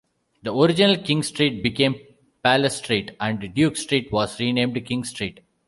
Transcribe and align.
The 0.41 0.51
original 0.51 0.97
King 0.97 1.21
Street 1.21 1.61
became 1.61 1.93
Palace 2.41 2.77
Street, 2.77 3.11
and 3.19 3.53
Duke 3.53 3.77
Street 3.77 4.11
was 4.11 4.39
renamed 4.39 4.83
King 4.83 5.03
Street. 5.03 5.41